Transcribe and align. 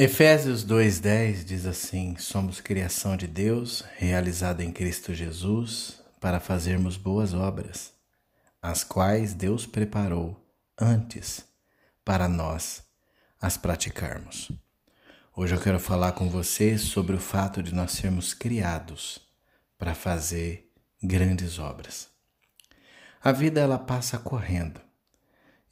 Efésios 0.00 0.64
2:10 0.64 1.44
diz 1.44 1.66
assim: 1.66 2.16
Somos 2.18 2.60
criação 2.60 3.16
de 3.16 3.26
Deus, 3.26 3.82
realizada 3.96 4.62
em 4.62 4.70
Cristo 4.70 5.12
Jesus, 5.12 6.00
para 6.20 6.38
fazermos 6.38 6.96
boas 6.96 7.34
obras, 7.34 7.92
as 8.62 8.84
quais 8.84 9.34
Deus 9.34 9.66
preparou 9.66 10.40
antes 10.80 11.44
para 12.04 12.28
nós 12.28 12.84
as 13.40 13.56
praticarmos. 13.56 14.52
Hoje 15.34 15.56
eu 15.56 15.60
quero 15.60 15.80
falar 15.80 16.12
com 16.12 16.30
você 16.30 16.78
sobre 16.78 17.16
o 17.16 17.20
fato 17.20 17.60
de 17.60 17.74
nós 17.74 17.90
sermos 17.90 18.32
criados 18.32 19.18
para 19.76 19.96
fazer 19.96 20.70
grandes 21.02 21.58
obras. 21.58 22.06
A 23.20 23.32
vida 23.32 23.60
ela 23.60 23.80
passa 23.80 24.16
correndo. 24.16 24.80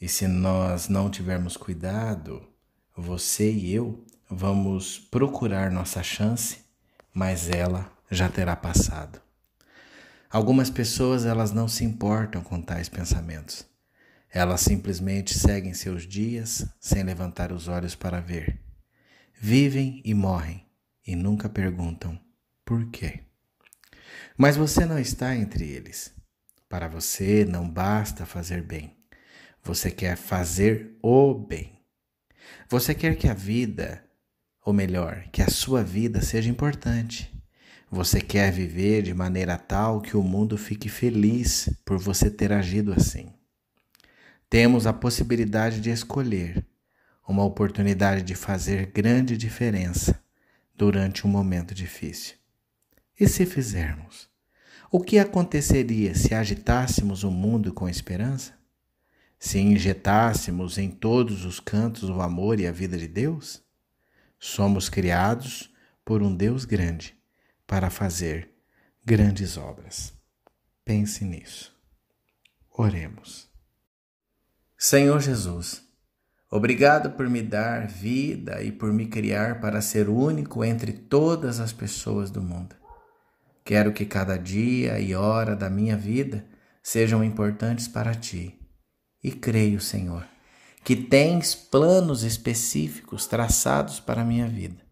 E 0.00 0.08
se 0.08 0.26
nós 0.26 0.88
não 0.88 1.08
tivermos 1.08 1.56
cuidado, 1.56 2.44
você 2.96 3.52
e 3.52 3.72
eu 3.72 4.04
vamos 4.28 4.98
procurar 4.98 5.70
nossa 5.70 6.02
chance, 6.02 6.58
mas 7.12 7.48
ela 7.48 7.90
já 8.10 8.28
terá 8.28 8.54
passado. 8.56 9.20
Algumas 10.30 10.68
pessoas 10.68 11.24
elas 11.24 11.52
não 11.52 11.68
se 11.68 11.84
importam 11.84 12.42
com 12.42 12.60
tais 12.60 12.88
pensamentos. 12.88 13.64
Elas 14.30 14.60
simplesmente 14.60 15.38
seguem 15.38 15.72
seus 15.72 16.02
dias 16.02 16.66
sem 16.80 17.02
levantar 17.02 17.52
os 17.52 17.68
olhos 17.68 17.94
para 17.94 18.20
ver. 18.20 18.60
Vivem 19.40 20.02
e 20.04 20.12
morrem 20.12 20.66
e 21.06 21.14
nunca 21.14 21.48
perguntam 21.48 22.18
por 22.64 22.90
quê. 22.90 23.20
Mas 24.36 24.56
você 24.56 24.84
não 24.84 24.98
está 24.98 25.34
entre 25.34 25.64
eles. 25.64 26.12
Para 26.68 26.88
você 26.88 27.44
não 27.44 27.68
basta 27.68 28.26
fazer 28.26 28.62
bem. 28.62 28.96
Você 29.62 29.90
quer 29.90 30.16
fazer 30.16 30.98
o 31.02 31.32
bem. 31.32 31.80
Você 32.68 32.94
quer 32.94 33.16
que 33.16 33.28
a 33.28 33.34
vida 33.34 34.05
ou 34.66 34.72
melhor, 34.72 35.28
que 35.30 35.40
a 35.40 35.48
sua 35.48 35.84
vida 35.84 36.20
seja 36.20 36.50
importante. 36.50 37.32
Você 37.88 38.20
quer 38.20 38.50
viver 38.50 39.00
de 39.00 39.14
maneira 39.14 39.56
tal 39.56 40.00
que 40.00 40.16
o 40.16 40.22
mundo 40.24 40.58
fique 40.58 40.88
feliz 40.88 41.70
por 41.84 41.98
você 41.98 42.28
ter 42.28 42.52
agido 42.52 42.92
assim. 42.92 43.32
Temos 44.50 44.84
a 44.84 44.92
possibilidade 44.92 45.80
de 45.80 45.90
escolher 45.90 46.66
uma 47.28 47.44
oportunidade 47.44 48.22
de 48.22 48.34
fazer 48.34 48.86
grande 48.86 49.36
diferença 49.36 50.20
durante 50.74 51.24
um 51.24 51.30
momento 51.30 51.72
difícil. 51.72 52.34
E 53.20 53.28
se 53.28 53.46
fizermos? 53.46 54.28
O 54.90 54.98
que 54.98 55.16
aconteceria 55.20 56.12
se 56.16 56.34
agitássemos 56.34 57.22
o 57.22 57.30
mundo 57.30 57.72
com 57.72 57.88
esperança? 57.88 58.52
Se 59.38 59.60
injetássemos 59.60 60.76
em 60.76 60.90
todos 60.90 61.44
os 61.44 61.60
cantos 61.60 62.10
o 62.10 62.20
amor 62.20 62.58
e 62.58 62.66
a 62.66 62.72
vida 62.72 62.98
de 62.98 63.06
Deus? 63.06 63.64
Somos 64.38 64.88
criados 64.88 65.72
por 66.04 66.22
um 66.22 66.34
Deus 66.34 66.64
grande 66.64 67.16
para 67.66 67.90
fazer 67.90 68.50
grandes 69.04 69.56
obras. 69.56 70.12
Pense 70.84 71.24
nisso. 71.24 71.74
Oremos. 72.70 73.48
Senhor 74.78 75.20
Jesus, 75.20 75.82
obrigado 76.50 77.10
por 77.12 77.28
me 77.28 77.42
dar 77.42 77.86
vida 77.86 78.62
e 78.62 78.70
por 78.70 78.92
me 78.92 79.06
criar 79.06 79.60
para 79.60 79.80
ser 79.80 80.08
único 80.08 80.64
entre 80.64 80.92
todas 80.92 81.58
as 81.58 81.72
pessoas 81.72 82.30
do 82.30 82.42
mundo. 82.42 82.76
Quero 83.64 83.92
que 83.92 84.04
cada 84.04 84.36
dia 84.36 85.00
e 85.00 85.14
hora 85.14 85.56
da 85.56 85.68
minha 85.68 85.96
vida 85.96 86.46
sejam 86.82 87.24
importantes 87.24 87.88
para 87.88 88.14
ti. 88.14 88.60
E 89.24 89.32
creio, 89.32 89.80
Senhor, 89.80 90.24
que 90.86 90.94
tens 90.94 91.52
planos 91.52 92.22
específicos 92.22 93.26
traçados 93.26 93.98
para 93.98 94.22
a 94.22 94.24
minha 94.24 94.46
vida. 94.46 94.86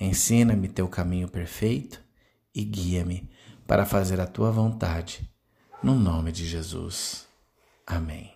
Ensina-me 0.00 0.66
teu 0.66 0.88
caminho 0.88 1.28
perfeito 1.28 2.00
e 2.52 2.64
guia-me 2.64 3.30
para 3.64 3.86
fazer 3.86 4.20
a 4.20 4.26
tua 4.26 4.50
vontade. 4.50 5.30
No 5.80 5.94
nome 5.94 6.32
de 6.32 6.44
Jesus. 6.44 7.28
Amém. 7.86 8.33